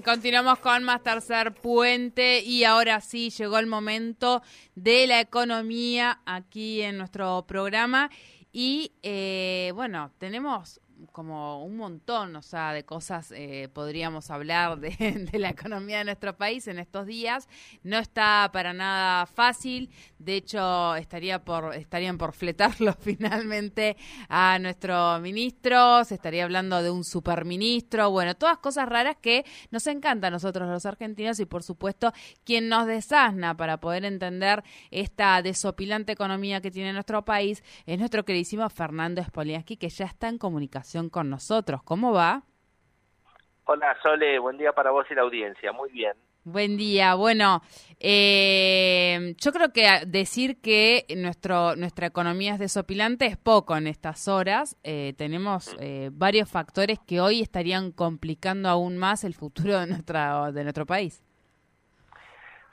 Continuamos 0.00 0.58
con 0.60 0.84
más 0.84 1.02
tercer 1.02 1.52
puente 1.52 2.40
y 2.40 2.64
ahora 2.64 3.02
sí 3.02 3.28
llegó 3.28 3.58
el 3.58 3.66
momento 3.66 4.42
de 4.74 5.06
la 5.06 5.20
economía 5.20 6.22
aquí 6.24 6.80
en 6.80 6.96
nuestro 6.96 7.44
programa. 7.46 8.08
Y 8.52 8.92
eh, 9.02 9.70
bueno, 9.74 10.10
tenemos 10.16 10.80
como 11.10 11.64
un 11.64 11.76
montón, 11.76 12.36
o 12.36 12.42
sea, 12.42 12.72
de 12.72 12.84
cosas 12.84 13.32
eh, 13.32 13.68
podríamos 13.72 14.30
hablar 14.30 14.78
de, 14.80 15.28
la 15.38 15.50
economía 15.50 15.98
de 15.98 16.04
nuestro 16.04 16.36
país 16.36 16.68
en 16.68 16.78
estos 16.78 17.06
días. 17.06 17.48
No 17.82 17.98
está 17.98 18.50
para 18.52 18.72
nada 18.72 19.26
fácil. 19.26 19.90
De 20.18 20.36
hecho, 20.36 20.94
estaría 20.96 21.44
por, 21.44 21.74
estarían 21.74 22.18
por 22.18 22.32
fletarlo 22.32 22.92
finalmente 23.00 23.96
a 24.28 24.58
nuestro 24.58 25.18
ministro. 25.20 26.04
Se 26.04 26.14
estaría 26.14 26.44
hablando 26.44 26.82
de 26.82 26.90
un 26.90 27.04
superministro. 27.04 28.10
Bueno, 28.10 28.34
todas 28.34 28.58
cosas 28.58 28.88
raras 28.88 29.16
que 29.20 29.44
nos 29.70 29.86
encantan 29.86 30.28
a 30.32 30.36
nosotros 30.36 30.68
los 30.68 30.86
argentinos 30.86 31.40
y, 31.40 31.46
por 31.46 31.62
supuesto, 31.62 32.12
quien 32.44 32.68
nos 32.68 32.86
desasna 32.86 33.56
para 33.56 33.78
poder 33.80 34.04
entender 34.04 34.62
esta 34.90 35.42
desopilante 35.42 36.12
economía 36.12 36.60
que 36.60 36.70
tiene 36.70 36.92
nuestro 36.92 37.24
país 37.24 37.62
es 37.86 37.98
nuestro 37.98 38.24
queridísimo 38.24 38.68
Fernando 38.68 39.22
Spoliansky, 39.22 39.76
que 39.76 39.88
ya 39.88 40.04
está 40.04 40.28
en 40.28 40.38
comunicación 40.38 40.91
con 41.10 41.30
nosotros. 41.30 41.82
¿Cómo 41.82 42.12
va? 42.12 42.42
Hola 43.64 43.96
Sole, 44.02 44.38
buen 44.38 44.58
día 44.58 44.72
para 44.72 44.90
vos 44.90 45.06
y 45.10 45.14
la 45.14 45.22
audiencia. 45.22 45.72
Muy 45.72 45.90
bien. 45.90 46.12
Buen 46.44 46.76
día. 46.76 47.14
Bueno, 47.14 47.60
eh, 48.00 49.34
yo 49.38 49.52
creo 49.52 49.72
que 49.72 49.86
decir 50.06 50.60
que 50.60 51.06
nuestro, 51.16 51.76
nuestra 51.76 52.08
economía 52.08 52.54
es 52.54 52.58
desopilante 52.58 53.26
es 53.26 53.36
poco 53.36 53.76
en 53.76 53.86
estas 53.86 54.26
horas. 54.26 54.76
Eh, 54.82 55.14
tenemos 55.16 55.76
eh, 55.80 56.10
varios 56.12 56.50
factores 56.50 56.98
que 57.06 57.20
hoy 57.20 57.40
estarían 57.40 57.92
complicando 57.92 58.68
aún 58.68 58.98
más 58.98 59.22
el 59.22 59.34
futuro 59.34 59.78
de, 59.78 59.86
nuestra, 59.86 60.50
de 60.50 60.64
nuestro 60.64 60.84
país. 60.84 61.22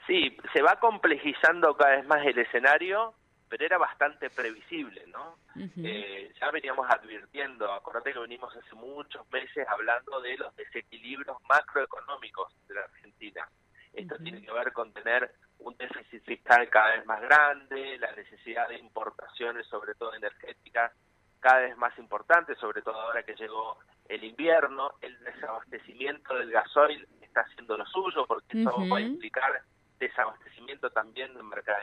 Sí, 0.08 0.36
se 0.52 0.62
va 0.62 0.80
complejizando 0.80 1.74
cada 1.76 1.96
vez 1.96 2.06
más 2.08 2.26
el 2.26 2.38
escenario 2.38 3.14
pero 3.50 3.66
era 3.66 3.78
bastante 3.78 4.30
previsible, 4.30 5.04
¿no? 5.08 5.36
eh, 5.56 6.32
ya 6.40 6.50
veníamos 6.52 6.88
advirtiendo, 6.88 7.70
acordate 7.72 8.12
que 8.12 8.20
venimos 8.20 8.56
hace 8.56 8.74
muchos 8.76 9.28
meses 9.32 9.66
hablando 9.68 10.20
de 10.20 10.38
los 10.38 10.54
desequilibrios 10.54 11.36
macroeconómicos 11.48 12.54
de 12.68 12.74
la 12.74 12.82
Argentina. 12.82 13.48
Esto 13.92 14.16
tiene 14.18 14.40
que 14.40 14.52
ver 14.52 14.72
con 14.72 14.92
tener 14.92 15.34
un 15.58 15.76
déficit 15.76 16.24
fiscal 16.24 16.70
cada 16.70 16.94
vez 16.94 17.04
más 17.06 17.20
grande, 17.22 17.98
la 17.98 18.12
necesidad 18.12 18.68
de 18.68 18.78
importaciones, 18.78 19.66
sobre 19.66 19.94
todo 19.96 20.14
energéticas, 20.14 20.92
cada 21.40 21.62
vez 21.62 21.76
más 21.76 21.98
importante, 21.98 22.54
sobre 22.54 22.82
todo 22.82 23.00
ahora 23.00 23.24
que 23.24 23.34
llegó 23.34 23.78
el 24.08 24.22
invierno, 24.22 24.92
el 25.00 25.18
desabastecimiento 25.24 26.34
del 26.36 26.52
gasoil 26.52 27.04
está 27.20 27.40
haciendo 27.42 27.76
lo 27.76 27.86
suyo, 27.86 28.26
porque 28.26 28.60
eso 28.60 28.88
va 28.88 28.98
a 28.98 29.00
implicar 29.00 29.39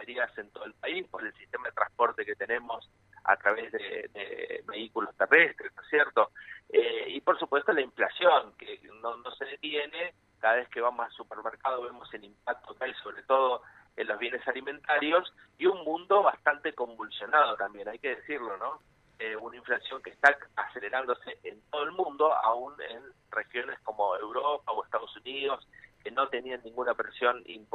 mercaderías 0.08 0.38
en 0.38 0.50
todo 0.52 0.66
el 0.66 0.74
país 0.74 1.08
por 1.10 1.26
el 1.26 1.34
sistema 1.34 1.68
de 1.68 1.74
transporte 1.74 2.26
que 2.26 2.36
tenemos 2.36 2.90
a 3.24 3.36
través 3.36 3.72
de, 3.72 4.64
vehículos 4.68 5.16
terrestres, 5.18 5.72
¿no 5.76 5.82
es 5.82 5.90
cierto? 5.90 6.32
Eh, 6.70 7.06
y 7.10 7.22
por 7.22 7.38
supuesto 7.40 7.72
la 7.74 7.82
inflación, 7.82 8.54
que 8.58 8.80
no, 9.02 9.18
no 9.18 9.32
se 9.32 9.46
detiene, 9.46 10.14
cada 10.40 10.56
vez 10.56 10.70
que 10.70 10.82
vamos 10.82 11.06
al 11.06 11.12
supermercado 11.12 11.84
vemos 11.84 12.14
el 12.14 12.26
impacto 12.26 12.76
que 12.76 12.86
hay 12.86 12.94
sobre 12.96 13.24
todo 13.24 13.62
en 13.96 14.08
los 14.08 14.20
bienes 14.20 14.48
alimentarios 14.48 15.34
y 15.58 15.66
un 15.66 15.84
mundo 15.84 16.22
bastante 16.24 16.74
convulsionado 16.74 17.56
también, 17.56 17.88
hay 17.88 18.00
que 18.00 18.16
decirlo, 18.16 18.58
¿no? 18.58 18.80
Eh, 19.20 19.36
una 19.36 19.58
inflación 19.58 20.02
que 20.04 20.12
está 20.12 20.38
acelerándose 20.56 21.40
en 21.44 21.60
todo 21.72 21.84
el 21.84 21.92
mundo, 21.92 22.32
aún 22.34 22.74
en 22.82 23.02
regiones 23.32 23.80
como 23.80 24.16
Europa 24.16 24.72
o 24.72 24.84
Estados 24.84 25.16
Unidos, 25.18 25.68
que 26.04 26.12
no 26.12 26.28
tenían 26.28 26.62
ninguna 26.64 26.94
presión 26.94 27.42
em, 27.48 27.66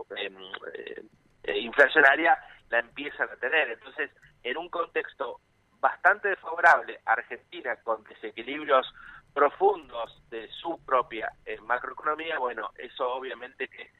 eh, 0.74 1.02
eh, 1.44 1.58
inflacionaria, 1.58 2.38
la 2.70 2.78
empiezan 2.78 3.28
a 3.28 3.36
tener. 3.36 3.70
Entonces, 3.70 4.10
en 4.42 4.56
un 4.56 4.69
contexto 4.69 5.41
bastante 5.80 6.28
desfavorable, 6.28 7.00
Argentina 7.04 7.76
con 7.82 8.04
desequilibrios 8.04 8.86
profundos 9.34 10.22
de 10.31 10.48
su 10.48 10.78
propia 10.84 11.32
eh, 11.44 11.58
macroeconomía, 11.62 12.38
bueno, 12.38 12.70
eso 12.78 13.12
obviamente 13.12 13.69
que 13.69 13.91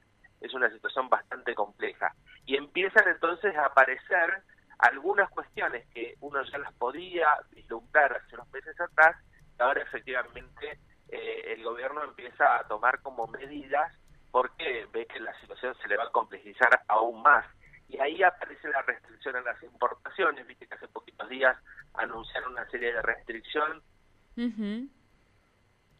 es 0.41 0.53
una 0.53 0.69
situación 0.69 1.09
bastante 1.09 1.53
compleja. 1.55 2.13
Y 2.45 2.55
empiezan 2.55 3.07
entonces 3.07 3.55
a 3.55 3.65
aparecer 3.65 4.43
algunas 4.79 5.29
cuestiones 5.29 5.87
que 5.93 6.15
uno 6.21 6.43
ya 6.43 6.57
las 6.57 6.73
podía 6.73 7.27
vislumbrar 7.51 8.13
hace 8.13 8.35
unos 8.35 8.51
meses 8.51 8.79
atrás, 8.79 9.15
y 9.57 9.61
ahora 9.61 9.81
efectivamente 9.81 10.79
el 11.09 11.63
gobierno 11.63 12.03
empieza 12.03 12.57
a 12.57 12.67
tomar 12.67 12.99
como 13.01 13.27
medidas 13.27 13.93
porque 14.33 14.87
ve 14.91 15.05
que 15.05 15.19
la 15.19 15.39
situación 15.39 15.75
se 15.79 15.87
le 15.87 15.95
va 15.95 16.05
a 16.05 16.11
complejizar 16.11 16.81
aún 16.87 17.21
más. 17.21 17.45
Y 17.87 17.99
ahí 17.99 18.23
aparece 18.23 18.67
la 18.67 18.81
restricción 18.81 19.35
a 19.35 19.41
las 19.41 19.61
importaciones, 19.61 20.47
viste 20.47 20.65
que 20.65 20.73
hace 20.73 20.87
poquitos 20.87 21.29
días 21.29 21.55
anunciaron 21.93 22.53
una 22.53 22.67
serie 22.71 22.91
de 22.93 23.01
restricción. 23.03 23.83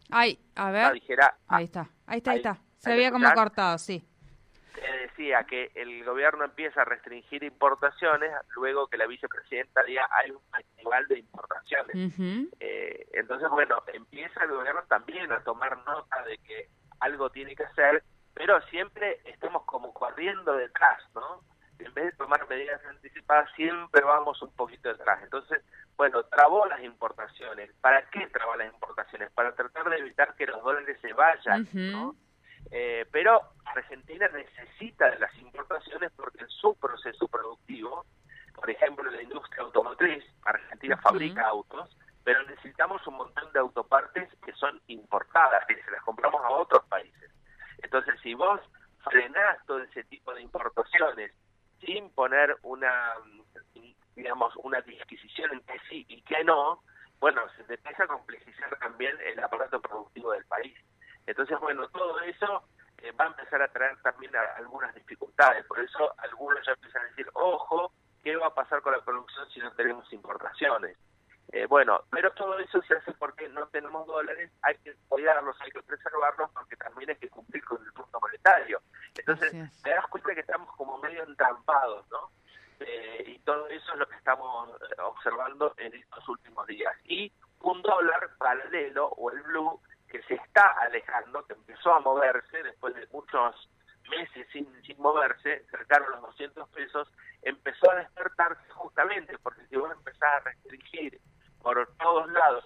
Ay, 0.10 0.40
a 0.56 0.72
ver. 0.72 0.94
Dijera, 0.94 1.38
ahí 1.48 1.66
está, 1.66 1.88
ahí 2.08 2.18
está, 2.18 2.32
ahí, 2.32 2.38
está. 2.38 2.58
Se 2.80 2.94
había 2.94 3.12
como 3.12 3.32
cortado, 3.36 3.78
sí. 3.78 4.04
Te 4.74 4.82
decía 4.82 5.44
que 5.44 5.72
el 5.76 6.04
gobierno 6.04 6.44
empieza 6.44 6.82
a 6.82 6.86
restringir 6.86 7.44
importaciones 7.44 8.32
luego 8.56 8.88
que 8.88 8.98
la 8.98 9.06
vicepresidenta 9.06 9.84
diga 9.84 10.10
hay 10.10 10.32
un 10.32 10.42
festival 10.52 11.08
de 11.08 11.20
importaciones. 11.20 11.96
eh, 12.60 13.08
entonces, 13.14 13.48
bueno, 13.52 13.84
empieza 13.94 14.44
el 14.44 14.50
gobierno 14.50 14.82
también 14.90 15.32
a 15.32 15.44
tomar 15.44 15.78
nota 15.86 16.24
de 16.24 16.40
que 16.40 16.70
algo 17.00 17.30
tiene 17.30 17.56
que 17.56 17.66
hacer 17.66 18.04
pero 18.34 18.62
siempre 18.64 19.20
estamos 19.26 19.64
como 19.66 19.94
corriendo 19.94 20.54
detrás, 20.54 21.02
¿no? 21.14 21.42
En 21.80 21.94
vez 21.94 22.06
de 22.06 22.12
tomar 22.14 22.48
medidas 22.48 22.84
anticipadas, 22.86 23.50
siempre 23.56 24.02
vamos 24.04 24.42
un 24.42 24.54
poquito 24.56 24.90
detrás. 24.90 25.22
Entonces, 25.24 25.62
bueno, 25.98 26.24
trabó 26.24 26.66
las 26.66 26.82
importaciones. 26.82 27.72
¿Para 27.82 28.10
qué 28.10 28.28
trabó 28.28 28.56
las 28.56 28.72
importaciones? 28.72 29.32
Para 29.32 29.54
tratar 29.54 29.90
de 29.90 29.98
evitar 29.98 30.36
que 30.36 30.48
los 30.48 30.64
dólares 30.64 30.98
se 31.02 31.14
vayan, 31.14 31.68
¿no? 31.74 32.16
Eh, 32.72 33.06
pero 33.12 33.42
Argentina 33.66 34.28
necesita 34.30 35.12
de 35.12 35.20
las 35.20 35.36
importaciones 35.38 36.12
porque 36.16 36.44
en 36.44 36.50
su 36.50 36.76
proceso 36.76 37.28
productivo, 37.28 38.06
por 38.56 38.70
ejemplo, 38.70 39.10
en 39.10 39.16
la 39.18 39.22
industria 39.22 39.64
automotriz, 39.64 40.24
Argentina 40.46 40.98
fabrica 40.98 41.46
autos, 41.48 41.96
pero 42.24 42.42
necesitamos 42.44 43.06
un 43.08 43.16
montón 43.18 43.52
de 43.52 43.60
autopartes 43.60 44.30
que 44.46 44.54
son 44.54 44.82
importadas, 44.88 45.66
que 45.68 45.82
se 45.84 45.92
las 45.92 46.02
compramos 46.04 46.42
a 46.44 46.50
otros. 46.50 46.83
Entonces, 47.94 48.20
si 48.24 48.34
vos 48.34 48.60
frenás 49.04 49.64
todo 49.68 49.78
ese 49.78 50.04
tipo 50.06 50.34
de 50.34 50.42
importaciones 50.42 51.32
sin 51.80 52.10
poner 52.10 52.58
una, 52.64 53.14
digamos, 54.16 54.52
una 54.64 54.82
disquisición 54.82 55.54
en 55.54 55.60
que 55.62 55.78
sí 55.88 56.04
y 56.10 56.24
que 56.24 56.44
no, 56.44 56.82
bueno, 57.20 57.44
se 57.56 57.64
te 57.66 57.76
empieza 57.76 58.06
a 58.06 58.08
complejizar 58.08 58.76
también 58.80 59.16
el 59.22 59.44
aparato 59.44 59.80
productivo 59.80 60.32
del 60.32 60.44
país. 60.46 60.76
Entonces, 61.28 61.60
bueno, 61.60 61.88
todo 61.90 62.20
eso 62.22 62.64
eh, 62.98 63.12
va 63.12 63.26
a 63.26 63.28
empezar 63.28 63.62
a 63.62 63.72
traer 63.72 63.96
también 64.02 64.36
algunas 64.58 64.96
dificultades. 64.96 65.64
Por 65.68 65.80
eso 65.80 66.16
algunos 66.18 66.66
ya 66.66 66.72
empiezan 66.72 67.04
a 67.04 67.10
decir, 67.10 67.30
ojo, 67.34 67.94
¿qué 68.24 68.36
va 68.38 68.48
a 68.48 68.56
pasar 68.56 68.82
con 68.82 68.94
la 68.94 69.06
producción 69.06 69.48
si 69.52 69.60
no 69.60 69.72
tenemos 69.74 70.12
importaciones? 70.12 70.98
Eh, 71.52 71.66
bueno, 71.68 72.04
pero 72.10 72.32
todo 72.32 72.58
eso 72.60 72.82
se 72.84 72.96
hace 72.96 73.12
porque 73.14 73.48
no 73.50 73.68
tenemos 73.68 74.08
dólares, 74.08 74.52
hay 74.62 74.76
que 74.78 74.96
cuidarlos, 75.08 75.56
hay 75.62 75.72
que 75.72 75.84
preservarlos, 75.84 76.50
porque 76.52 76.76
también 76.78 77.12
hay 77.12 77.16
que 77.18 77.30
cumplir 77.30 77.64
con 77.64 77.84
el 77.84 77.94
punto 77.94 78.20
monetario. 78.20 78.82
Entonces, 79.16 79.52
te 79.84 79.90
das 79.92 80.08
cuenta 80.08 80.34
que 80.34 80.42
estamos 80.42 80.76
como 80.76 80.98
medio 80.98 81.24
entrampados, 81.24 82.10
¿no? 82.10 82.32
Eh, 82.80 83.24
y 83.28 83.40
todo 83.40 83.68
eso 83.68 83.94
es 83.94 84.00
lo 84.00 84.08
que 84.08 84.16
estamos 84.16 84.70
eh, 84.70 85.02
observando 85.02 85.74
en 85.78 85.94
estos 85.94 86.28
últimos 86.28 86.66
días. 86.68 86.94
Y 87.06 87.32
un 87.62 87.82
dólar 87.82 88.32
paralelo, 88.38 89.08
o 89.10 89.32
el 89.32 89.42
blue, 89.44 89.80
que 90.10 90.22
se 90.24 90.36
está 90.36 90.68
alejando, 90.82 91.46
que 91.46 91.54
empezó 91.54 91.94
a 91.94 92.00
moverse 92.00 92.64
después 92.64 92.96
de 92.96 93.08
muchos 93.12 93.70
meses 94.10 94.48
sin, 94.52 94.68
sin 94.84 95.00
moverse, 95.02 95.66
cercaron 95.72 96.12
los 96.12 96.22
200 96.22 96.70
pesos, 96.70 97.08
empezó 97.42 97.92
a 97.92 97.96
despertarse 97.96 98.70
justamente 98.72 99.38
porque 99.40 99.66
si 99.68 99.76
vos 99.76 99.92
empezás 99.92 100.34
a 100.34 100.40
restringir 100.42 101.20
por 101.62 101.88
todos 101.96 102.30
lados 102.32 102.66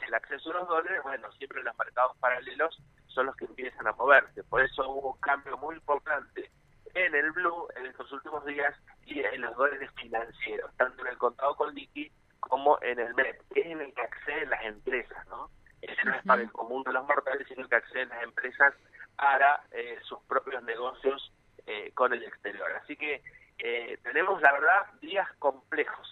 dólares, 0.67 1.01
bueno, 1.03 1.31
siempre 1.33 1.63
los 1.63 1.77
mercados 1.77 2.17
paralelos 2.17 2.81
son 3.07 3.27
los 3.27 3.35
que 3.35 3.45
empiezan 3.45 3.87
a 3.87 3.93
moverse. 3.93 4.43
Por 4.43 4.61
eso 4.61 4.87
hubo 4.89 5.13
un 5.13 5.19
cambio 5.19 5.57
muy 5.57 5.75
importante 5.75 6.51
en 6.93 7.15
el 7.15 7.31
blue 7.31 7.67
en 7.75 7.85
estos 7.85 8.11
últimos 8.11 8.45
días 8.45 8.75
y 9.05 9.19
en 9.19 9.41
los 9.41 9.55
dólares 9.55 9.89
financieros, 9.95 10.71
tanto 10.77 11.01
en 11.01 11.07
el 11.07 11.17
contado 11.17 11.55
con 11.55 11.73
liqui 11.73 12.11
como 12.39 12.77
en 12.81 12.99
el 12.99 13.13
MEP, 13.15 13.41
que 13.53 13.61
es 13.61 13.65
en 13.67 13.81
el 13.81 13.93
que 13.93 14.01
acceden 14.01 14.49
las 14.49 14.63
empresas, 14.65 15.27
¿no? 15.27 15.49
Ese 15.81 16.03
no 16.05 16.15
es 16.15 16.23
para 16.23 16.41
el 16.41 16.51
común 16.51 16.83
de 16.83 16.93
los 16.93 17.05
mortales, 17.05 17.47
sino 17.47 17.67
que 17.67 17.75
acceden 17.75 18.09
las 18.09 18.23
empresas 18.23 18.73
para 19.15 19.63
eh, 19.71 19.99
sus 20.03 20.19
propios 20.23 20.63
negocios 20.63 21.31
eh, 21.65 21.91
con 21.93 22.13
el 22.13 22.23
exterior. 22.23 22.71
Así 22.83 22.95
que 22.95 23.21
eh, 23.59 23.97
tenemos, 24.03 24.41
la 24.41 24.51
verdad, 24.53 24.91
días 25.01 25.27
complejos, 25.39 26.07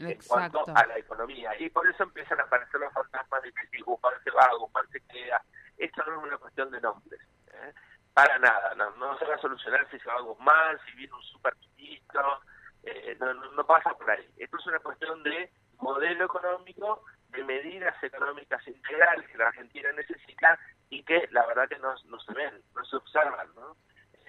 En 0.00 0.18
cuanto 0.26 0.64
a 0.66 0.86
la 0.86 0.98
economía. 0.98 1.52
Y 1.58 1.68
por 1.68 1.88
eso 1.88 2.04
empiezan 2.04 2.40
a 2.40 2.44
aparecer 2.44 2.80
los 2.80 2.92
fantasmas 2.92 3.42
de 3.42 3.52
que 3.52 3.66
si 3.68 3.80
Guzmán 3.82 4.14
se 4.24 4.30
va, 4.30 4.48
Guzmán 4.58 4.88
se 4.90 5.00
queda. 5.00 5.42
Esto 5.76 6.02
no 6.06 6.20
es 6.20 6.26
una 6.28 6.38
cuestión 6.38 6.70
de 6.70 6.80
nombres. 6.80 7.20
Para 8.14 8.38
nada. 8.38 8.74
No, 8.76 8.90
no, 8.96 9.18
se 9.18 9.26
va 9.26 9.34
a 9.34 9.40
solucionar 9.40 9.86
si 9.90 9.98
se 9.98 10.08
va 10.08 10.20
Guzmán, 10.20 10.78
si 10.86 10.96
viene 10.96 11.12
un 11.12 11.22
super 11.22 11.54
ministro. 11.76 12.40
no, 13.20 13.34
no 13.34 13.66
pasa 13.66 13.90
por 13.94 14.10
ahí. 14.10 14.26
Esto 14.38 14.56
es 14.58 14.66
una 14.66 14.78
cuestión 14.78 15.22
de 15.22 15.52
modelo 15.80 16.24
económico, 16.24 17.04
de 17.28 17.44
medidas 17.44 17.94
económicas 18.02 18.66
integrales 18.66 19.28
que 19.28 19.38
la 19.38 19.48
Argentina 19.48 19.92
necesita 19.92 20.58
y 20.88 21.02
que 21.04 21.28
la 21.30 21.46
verdad 21.46 21.68
que 21.68 21.78
no, 21.78 21.94
no 22.06 22.20
se 22.20 22.32
ven, 22.34 22.62
no 22.74 22.84
se 22.84 22.96
observan, 22.96 23.54
¿no? 23.54 23.76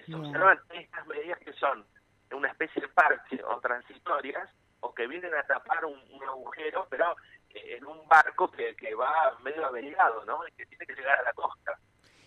Se 0.06 0.14
observan 0.14 0.58
estas 0.70 1.06
medidas 1.06 1.38
que 1.40 1.52
son 1.54 1.86
una 2.32 2.48
especie 2.48 2.82
de 2.82 2.88
parche 2.88 3.42
o 3.44 3.60
transitorias 3.60 4.48
o 4.82 4.92
que 4.94 5.06
vienen 5.06 5.34
a 5.34 5.42
tapar 5.44 5.84
un, 5.84 5.98
agujero, 6.28 6.86
pero 6.90 7.16
eh, 7.50 7.76
en 7.78 7.86
un 7.86 8.06
barco 8.08 8.50
que, 8.50 8.74
que 8.76 8.94
va 8.94 9.36
medio 9.42 9.66
averiado, 9.66 10.24
¿no? 10.24 10.46
Y 10.46 10.52
que 10.52 10.66
tiene 10.66 10.86
que 10.86 10.94
llegar 10.94 11.18
a 11.20 11.22
la 11.22 11.32
costa. 11.32 11.78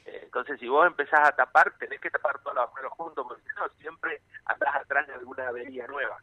Eh, 0.06 0.22
entonces, 0.24 0.60
si 0.60 0.68
vos 0.68 0.88
empezás 0.88 1.28
a 1.28 1.36
tapar, 1.36 1.78
tenés 1.78 2.00
que 2.00 2.10
tapar 2.10 2.40
todos 2.40 2.56
los 2.56 2.63
agujeros 2.66 2.94
juntos, 2.94 3.25
porque 3.28 3.44
si 3.44 3.81
siempre 3.81 4.22
andás 4.46 4.75
atrás 4.75 5.07
de 5.07 5.13
alguna 5.13 5.48
avería 5.48 5.86
nueva. 5.88 6.18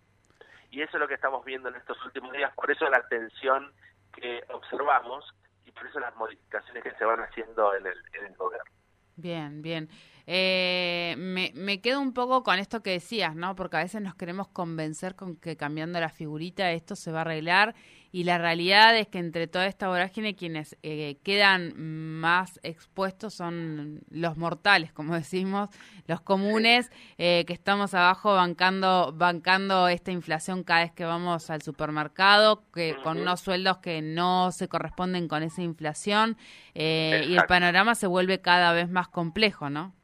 Y 0.71 0.81
eso 0.81 0.97
es 0.97 1.01
lo 1.01 1.09
que 1.09 1.15
estamos 1.15 1.45
viendo 1.45 1.69
en 1.69 1.77
estos 1.77 2.03
últimos 2.07 2.33
días, 2.33 2.53
por 2.55 2.71
eso 2.71 2.89
la 2.89 3.07
tensión 3.09 3.73
que 4.15 4.43
observamos 4.49 5.35
y 5.67 5.73
por 5.73 5.87
eso 5.87 6.01
las 6.01 6.15
modificaciones 6.17 6.83
que 6.83 6.93
se 6.93 7.05
van 7.05 7.21
haciendo 7.21 7.75
en 7.75 7.87
el, 7.87 7.99
en 8.15 8.27
el 8.27 8.37
gobierno. 8.37 8.71
Bien, 9.17 9.61
bien. 9.61 9.89
Eh, 10.27 11.15
me, 11.19 11.53
me, 11.55 11.81
quedo 11.81 12.01
un 12.01 12.13
poco 12.13 12.43
con 12.43 12.59
esto 12.59 12.83
que 12.83 12.91
decías, 12.91 13.35
¿no? 13.35 13.55
Porque 13.57 13.77
a 13.77 13.83
veces 13.83 14.01
nos 14.03 14.15
queremos 14.15 14.49
convencer 14.49 15.15
con 15.15 15.37
que 15.37 15.57
cambiando 15.57 15.99
la 16.01 16.11
figurita 16.11 16.71
esto 16.73 16.97
se 16.97 17.11
va 17.11 17.19
a 17.19 17.23
arreglar 17.23 17.75
y 18.15 18.25
la 18.25 18.37
realidad 18.37 18.95
es 18.97 19.09
que 19.09 19.19
entre 19.19 19.47
toda 19.47 19.67
esta 19.67 19.89
vorágine 19.89 20.37
quienes 20.37 20.77
eh, 20.83 21.17
quedan 21.25 21.73
más 22.21 22.61
expuestos 22.63 23.33
son 23.33 24.01
los 24.11 24.37
mortales, 24.37 24.93
como 24.93 25.15
decimos, 25.17 25.71
los 26.07 26.21
comunes, 26.21 26.91
eh, 27.17 27.45
que 27.47 27.55
estamos 27.55 27.95
abajo 27.95 28.35
bancando, 28.35 29.15
bancando 29.17 29.89
esta 29.89 30.13
inflación 30.13 30.63
cada 30.63 30.83
vez 30.83 30.93
que 30.93 31.07
vamos 31.07 31.49
al 31.49 31.63
supermercado, 31.63 32.65
que 32.71 32.95
con 33.03 33.19
unos 33.19 33.41
sueldos 33.41 33.79
que 33.79 34.03
no 34.03 34.53
se 34.53 34.69
corresponden 34.69 35.27
con 35.27 35.43
esa 35.43 35.63
inflación 35.63 36.37
eh, 36.75 37.25
y 37.27 37.35
el 37.35 37.45
panorama 37.45 37.95
se 37.95 38.07
vuelve 38.07 38.43
cada 38.43 38.75
vez 38.75 38.91
más 38.91 39.09
complejo, 39.09 39.71
¿no? 39.71 39.95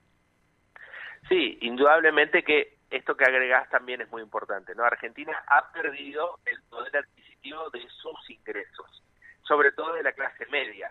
Sí, 1.28 1.58
indudablemente 1.60 2.42
que 2.42 2.78
esto 2.90 3.16
que 3.16 3.25
agregás 3.25 3.69
también 3.69 4.00
es 4.00 4.10
muy 4.10 4.22
importante, 4.22 4.75
¿no? 4.75 4.84
Argentina 4.84 5.42
ha 5.46 5.70
perdido 5.72 6.38
el 6.46 6.62
poder 6.64 6.96
adquisitivo 6.96 7.69
de 7.70 7.86
sus 7.88 8.30
ingresos, 8.30 9.02
sobre 9.42 9.72
todo 9.72 9.94
de 9.94 10.02
la 10.02 10.12
clase 10.12 10.46
media. 10.46 10.88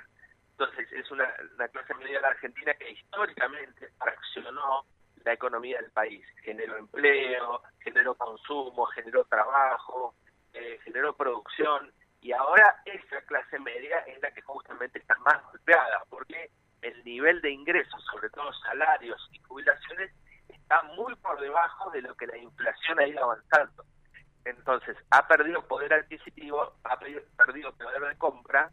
Entonces, 0.52 0.92
es 0.92 1.10
una, 1.12 1.28
clase 1.72 1.94
media 1.96 2.18
de 2.18 2.22
la 2.22 2.28
Argentina 2.30 2.74
que 2.76 2.92
históricamente 2.92 3.90
fraccionó 3.98 4.86
la 5.24 5.34
economía 5.34 5.82
del 5.82 5.92
país, 5.92 6.26
generó 6.44 6.78
empleo, 6.78 7.62
generó 7.80 8.16
consumo, 8.16 8.86
generó 8.88 9.26
trabajo, 9.26 10.16
eh, 10.54 10.80
generó 10.84 11.16
producción, 11.16 11.92
y 12.22 12.32
ahora 12.32 12.82
esa 12.86 13.22
clase 13.22 13.60
media 13.60 14.00
es 14.00 14.22
la 14.22 14.32
que 14.32 14.42
justamente 14.42 15.00
está 15.00 15.16
más 15.20 15.44
golpeada, 15.46 16.04
porque 16.10 16.50
el 16.82 17.04
nivel 17.04 17.42
de 17.42 17.52
ingresos, 17.52 18.04
sobre 18.12 18.30
todo 18.30 18.52
salarios 18.54 19.30
y 19.34 19.40
jubilaciones, 19.44 20.12
está 20.68 20.84
muy 20.84 21.16
por 21.16 21.40
debajo 21.40 21.90
de 21.92 22.02
lo 22.02 22.14
que 22.16 22.28
la 22.28 22.38
inflación 22.38 23.00
ha 23.00 23.08
ido 23.08 23.24
avanzando. 23.24 23.86
Entonces, 24.44 24.98
ha 25.12 25.26
perdido 25.26 25.66
poder 25.66 25.94
adquisitivo, 25.94 26.74
ha 26.84 27.00
perdido 27.00 27.74
poder 27.74 28.02
de 28.02 28.18
compra 28.18 28.70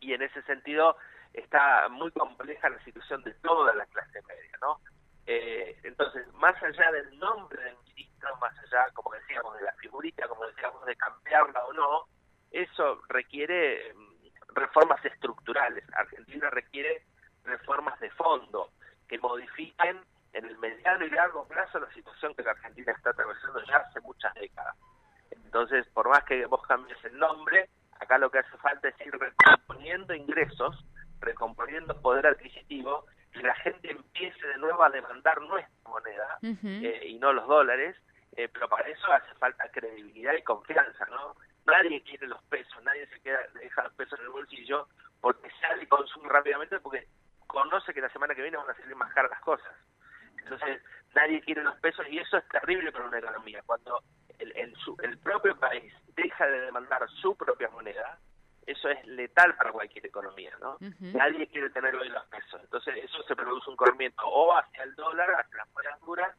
y 0.00 0.14
en 0.14 0.22
ese 0.22 0.40
sentido 0.42 0.96
está 1.34 1.90
muy 1.90 2.10
compleja 2.12 2.70
la 2.70 2.82
situación 2.82 3.22
de 3.24 3.34
toda 3.34 3.74
la 3.74 3.84
clase 3.86 4.22
media, 4.26 4.58
¿no? 4.62 4.80
Eh, 5.26 5.78
entonces, 5.82 6.26
más 6.34 6.54
allá 6.62 6.90
del 6.92 7.18
nombre 7.18 7.62
del 7.62 7.76
ministro, 7.88 8.34
más 8.36 8.56
allá, 8.58 8.86
como 8.94 9.12
decíamos, 9.12 9.54
de 9.58 9.64
la 9.64 9.72
figurita, 9.74 10.26
como 10.28 10.46
decíamos, 10.46 10.84
de 10.86 10.96
cambiarla 10.96 11.62
o 11.66 11.72
no, 11.74 12.06
eso 12.50 13.02
requiere 13.08 13.92
mm, 13.92 14.54
reformas 14.54 15.04
estructurales. 15.04 15.84
Argentina 15.92 16.48
requiere 16.48 17.04
reformas 17.44 18.00
de 18.00 18.10
fondo 18.12 18.70
que 19.06 19.18
modifiquen 19.18 20.00
en 20.32 20.44
el 20.44 20.58
mediano 20.58 21.04
y 21.04 21.10
largo 21.10 21.46
plazo 21.46 21.78
la 21.78 21.92
situación 21.92 22.34
que 22.34 22.42
la 22.42 22.52
Argentina 22.52 22.92
está 22.92 23.10
atravesando 23.10 23.62
ya 23.64 23.76
hace 23.76 24.00
muchas 24.00 24.34
décadas. 24.34 24.76
Entonces, 25.30 25.86
por 25.88 26.08
más 26.08 26.24
que 26.24 26.44
vos 26.46 26.62
cambies 26.66 27.02
el 27.04 27.18
nombre, 27.18 27.68
acá 28.00 28.18
lo 28.18 28.30
que 28.30 28.38
hace 28.38 28.56
falta 28.58 28.88
es 28.88 29.06
ir 29.06 29.12
recomponiendo 29.18 30.14
ingresos, 30.14 30.84
recomponiendo 31.20 32.00
poder 32.00 32.26
adquisitivo, 32.26 33.06
y 33.34 33.42
la 33.42 33.54
gente 33.56 33.90
empiece 33.90 34.46
de 34.46 34.58
nuevo 34.58 34.82
a 34.82 34.90
demandar 34.90 35.40
nuestra 35.42 35.90
moneda 35.90 36.38
eh, 36.42 37.06
y 37.06 37.18
no 37.18 37.32
los 37.32 37.46
dólares, 37.46 37.96
eh, 38.36 38.48
pero 38.52 38.68
para 38.68 38.88
eso 38.88 39.12
hace 39.12 39.34
falta 39.38 39.68
credibilidad 39.70 40.34
y 40.34 40.42
confianza, 40.42 41.06
¿no? 41.06 41.36
Nadie 41.66 42.02
quiere 42.02 42.26
los 42.28 42.42
pesos, 42.44 42.82
nadie 42.84 43.06
se 43.08 43.20
queda 43.20 43.40
deja 43.54 43.84
los 43.84 43.92
pesos 43.94 44.18
en 44.18 44.26
el 44.26 44.30
bolsillo 44.30 44.88
porque 45.20 45.50
sale 45.60 45.82
y 45.82 45.86
consume 45.86 46.28
rápidamente 46.28 46.78
porque 46.80 47.08
conoce 47.46 47.92
que 47.92 48.00
la 48.00 48.10
semana 48.10 48.34
que 48.34 48.42
viene 48.42 48.56
van 48.56 48.70
a 48.70 48.74
salir 48.74 48.94
más 48.96 49.12
caras 49.12 49.30
las 49.30 49.40
cosas. 49.40 49.72
Entonces, 50.46 50.80
nadie 51.14 51.40
quiere 51.40 51.62
los 51.64 51.76
pesos 51.80 52.06
y 52.08 52.18
eso 52.18 52.36
es 52.36 52.48
terrible 52.48 52.92
para 52.92 53.06
una 53.06 53.18
economía. 53.18 53.62
Cuando 53.66 54.00
el, 54.38 54.52
el, 54.56 55.18
propio 55.18 55.58
país 55.58 55.92
deja 56.14 56.46
de 56.46 56.60
demandar 56.60 57.06
su 57.20 57.36
propia 57.36 57.68
moneda, 57.70 58.18
eso 58.64 58.88
es 58.88 59.04
letal 59.06 59.56
para 59.56 59.72
cualquier 59.72 60.06
economía, 60.06 60.52
¿no? 60.60 60.76
Nadie 61.00 61.46
quiere 61.48 61.70
tener 61.70 61.94
hoy 61.96 62.08
los 62.08 62.24
pesos. 62.26 62.60
Entonces, 62.62 62.96
eso 63.02 63.22
se 63.24 63.34
produce 63.34 63.70
un 63.70 63.76
corrimiento 63.76 64.22
o 64.24 64.56
hacia 64.56 64.84
el 64.84 64.94
dólar, 64.94 65.30
hacia 65.30 65.56
las 65.56 65.72
monedas 65.72 66.00
duras, 66.00 66.36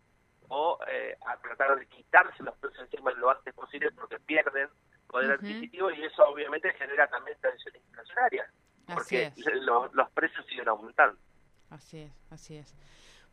o 0.50 0.80
eh, 0.88 1.18
a 1.26 1.38
tratar 1.38 1.78
de 1.78 1.86
quitarse 1.88 2.42
los 2.44 2.56
pesos 2.58 2.80
encima 2.80 3.12
lo 3.12 3.30
antes 3.30 3.54
posible 3.54 3.92
porque 3.92 4.18
pierden 4.22 4.70
poder 5.08 5.32
adquisitivo 5.32 5.92
y 5.92 6.04
eso 6.04 6.24
obviamente 6.26 6.72
genera 6.74 7.08
también 7.08 7.38
tensiones 7.42 7.82
inflacionarias 7.84 8.50
porque 8.86 9.34
los, 9.36 9.94
los 9.94 10.10
precios 10.12 10.46
siguen 10.46 10.70
aumentando. 10.70 11.20
Así 11.70 12.04
es, 12.04 12.12
así 12.32 12.56
es. 12.56 12.74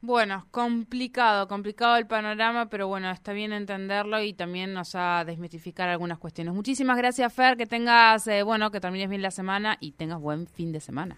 Bueno, 0.07 0.47
complicado, 0.51 1.49
complicado 1.49 1.97
el 1.97 2.07
panorama, 2.07 2.67
pero 2.67 2.87
bueno, 2.89 3.11
está 3.11 3.33
bien 3.33 3.55
entenderlo 3.55 4.21
y 4.21 4.35
también 4.35 4.75
nos 4.75 4.95
ha 4.95 5.25
desmitificar 5.25 5.89
algunas 5.89 6.19
cuestiones. 6.19 6.53
Muchísimas 6.53 6.99
gracias, 6.99 7.33
Fer, 7.33 7.57
que 7.57 7.65
tengas, 7.65 8.27
eh, 8.27 8.43
bueno, 8.43 8.71
que 8.71 8.81
termines 8.81 9.09
bien 9.09 9.23
la 9.23 9.31
semana 9.31 9.79
y 9.81 9.93
tengas 9.93 10.21
buen 10.21 10.47
fin 10.47 10.73
de 10.73 10.81
semana. 10.81 11.17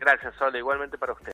Gracias, 0.00 0.34
Sol, 0.34 0.56
igualmente 0.56 0.98
para 0.98 1.12
usted. 1.12 1.28